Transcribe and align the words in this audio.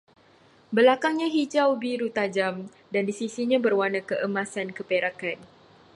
Belakangnya 0.75 1.29
hijau-biru 1.35 2.07
tajam, 2.17 2.55
dan 2.93 3.05
sisinya 3.19 3.57
berwarna 3.65 4.01
keemasan-keperakan 4.09 5.37